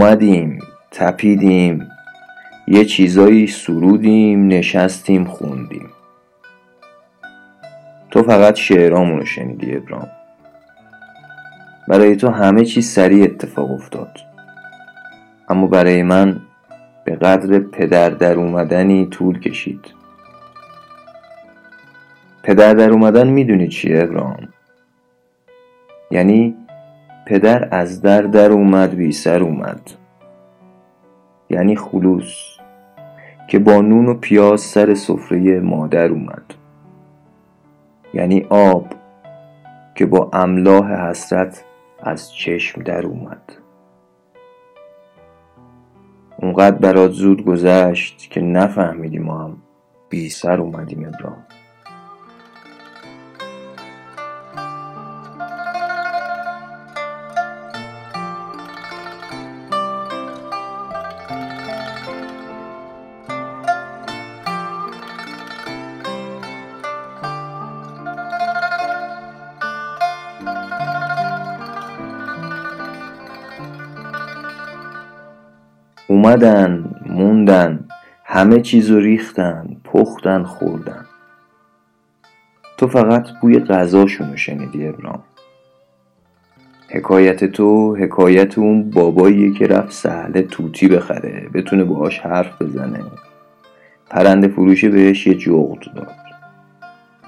اومدیم 0.00 0.58
تپیدیم 0.90 1.88
یه 2.68 2.84
چیزایی 2.84 3.46
سرودیم 3.46 4.46
نشستیم 4.46 5.24
خوندیم. 5.24 5.90
تو 8.10 8.22
فقط 8.22 8.54
شعرامونو 8.54 9.24
شنیدی 9.24 9.76
ابرام. 9.76 10.08
برای 11.88 12.16
تو 12.16 12.28
همه 12.28 12.64
چیز 12.64 12.90
سریع 12.90 13.24
اتفاق 13.24 13.70
افتاد. 13.70 14.18
اما 15.48 15.66
برای 15.66 16.02
من 16.02 16.40
به 17.04 17.16
قدر 17.16 17.58
پدر 17.58 18.10
در 18.10 18.34
اومدنی 18.34 19.06
طول 19.06 19.40
کشید. 19.40 19.84
پدر 22.42 22.74
در 22.74 22.90
اومدن 22.90 23.26
می‌دونی 23.28 23.68
چیه 23.68 24.02
ابراهام 24.02 24.48
یعنی 26.10 26.56
پدر 27.26 27.68
از 27.70 28.02
در 28.02 28.22
در 28.22 28.50
اومد 28.50 28.94
بی 28.94 29.12
سر 29.12 29.42
اومد. 29.42 29.80
یعنی 31.50 31.76
خلوص 31.76 32.34
که 33.48 33.58
با 33.58 33.80
نون 33.80 34.06
و 34.06 34.14
پیاز 34.14 34.60
سر 34.60 34.94
سفره 34.94 35.60
مادر 35.60 36.08
اومد. 36.08 36.54
یعنی 38.14 38.46
آب 38.48 38.86
که 39.94 40.06
با 40.06 40.30
املاح 40.32 41.08
حسرت 41.08 41.64
از 42.02 42.32
چشم 42.32 42.82
در 42.82 43.06
اومد. 43.06 43.42
اونقدر 46.36 46.76
برات 46.76 47.10
زود 47.10 47.44
گذشت 47.44 48.30
که 48.30 48.40
نفهمیدی 48.40 49.18
ما 49.18 49.44
هم 49.44 49.56
بی 50.08 50.28
سر 50.28 50.60
اومدیم 50.60 51.06
ابراهیم. 51.06 51.59
اومدن 76.10 76.84
موندن 77.06 77.84
همه 78.24 78.60
چیزو 78.60 79.00
ریختن 79.00 79.76
پختن 79.84 80.42
خوردن. 80.42 81.04
تو 82.76 82.86
فقط 82.86 83.28
بوی 83.40 83.58
غذاشونو 83.60 84.36
شنیدی 84.36 84.86
ابرام 84.88 85.22
حکایت 86.88 87.44
تو 87.44 87.96
حکایت 87.96 88.58
اون 88.58 88.90
باباییه 88.90 89.54
که 89.54 89.66
رفت 89.66 89.92
سهله 89.92 90.42
توتی 90.42 90.88
بخره 90.88 91.48
بتونه 91.54 91.84
باهاش 91.84 92.18
حرف 92.18 92.62
بزنه. 92.62 93.00
پرنده 94.10 94.48
فروشه 94.48 94.88
بهش 94.88 95.26
یه 95.26 95.34
جغد 95.34 95.94
داد. 95.94 96.16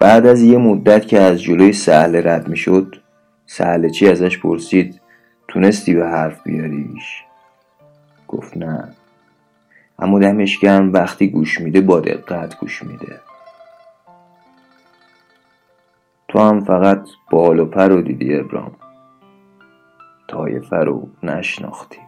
بعد 0.00 0.26
از 0.26 0.42
یه 0.42 0.58
مدت 0.58 1.06
که 1.06 1.20
از 1.20 1.42
جلوی 1.42 1.72
سهله 1.72 2.20
رد 2.20 2.48
می‌شد 2.48 2.96
سهله 3.46 3.90
چی 3.90 4.08
ازش 4.08 4.38
پرسید؟ 4.38 5.00
تونستی 5.48 5.94
به 5.94 6.06
حرف 6.06 6.42
بیاریش؟ 6.42 7.24
گفت 8.34 8.56
نه. 8.56 8.94
اما 9.98 10.18
دمش 10.18 10.58
گرم 10.58 10.92
وقتی 10.92 11.28
گوش 11.28 11.60
میده 11.60 11.80
با 11.80 12.00
دقت 12.00 12.58
گوش 12.58 12.82
میده. 12.82 13.20
تو 16.28 16.38
هم 16.38 16.64
فقط 16.64 17.08
بال 17.30 17.58
و 17.60 17.66
پر 17.66 17.88
رو 17.88 18.02
دیدی 18.02 18.36
ابرام. 18.36 18.76
طایفه 20.28 20.76
رو 20.76 21.08
نشناختی. 21.22 21.98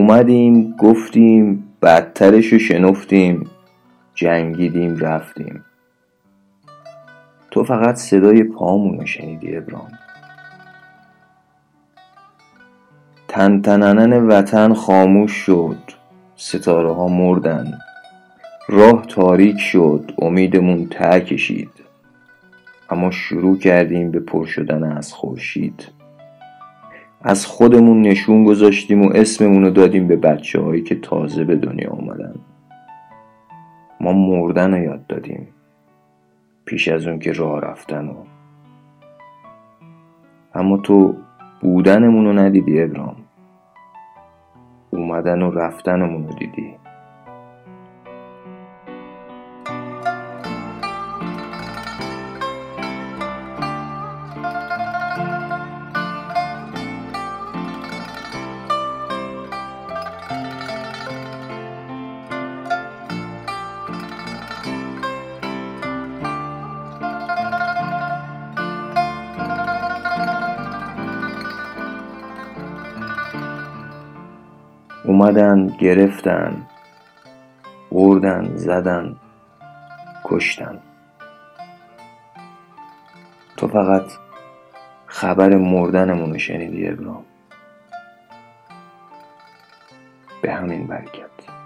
اومدیم 0.00 0.76
گفتیم 0.78 1.64
بدترشو 1.82 2.58
شنفتیم 2.58 3.50
جنگیدیم 4.14 4.96
رفتیم. 4.96 5.64
تو 7.50 7.64
فقط 7.64 7.94
صدای 7.94 8.44
پامونو 8.44 9.06
شنیدی 9.06 9.56
ابرام 9.56 9.88
تنتننن 13.28 14.12
وطن 14.26 14.74
خاموش 14.74 15.32
شد 15.32 15.78
ستاره 16.36 16.92
ها 16.92 17.08
مردن. 17.08 17.78
راه 18.68 19.06
تاریک 19.06 19.58
شد 19.58 20.12
امیدمون 20.18 20.86
ته 20.86 21.20
کشید. 21.20 21.72
اما 22.90 23.10
شروع 23.10 23.58
کردیم 23.58 24.10
به 24.10 24.20
پر 24.20 24.46
شدن 24.46 24.84
از 24.96 25.12
خورشید. 25.12 25.99
از 27.22 27.46
خودمون 27.46 28.02
نشون 28.02 28.44
گذاشتیم 28.44 29.02
و 29.02 29.10
اسممون 29.14 29.64
رو 29.64 29.70
دادیم 29.70 30.06
به 30.08 30.16
بچه 30.16 30.60
هایی 30.60 30.82
که 30.82 30.94
تازه 30.94 31.44
به 31.44 31.56
دنیا 31.56 31.90
آمدن 31.90 32.34
ما 34.00 34.12
مردن 34.12 34.74
رو 34.74 34.82
یاد 34.82 35.06
دادیم. 35.06 35.48
پیش 36.64 36.88
از 36.88 37.06
اون 37.06 37.18
که 37.18 37.32
راه 37.32 37.60
رفتن 37.60 38.08
و 38.08 38.14
اما 40.54 40.76
تو 40.76 41.14
بودنمون 41.60 42.24
رو 42.24 42.32
ندیدی 42.32 42.82
ابرام 42.82 43.16
اومدن 44.90 45.42
و 45.42 45.50
رفتنمون 45.50 46.28
رو 46.28 46.34
دیدی. 46.34 46.79
اومدن 75.20 75.66
گرفتن 75.66 76.66
بردن 77.92 78.56
زدن 78.56 79.16
کشتن. 80.24 80.78
تو 83.56 83.68
فقط 83.68 84.12
خبر 85.06 85.56
مردنمونو 85.56 86.38
شنیدی 86.38 86.88
ابرام 86.88 87.24
به 90.42 90.52
همین 90.52 90.86
برکت. 90.86 91.59